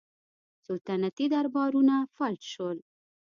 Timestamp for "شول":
2.53-2.77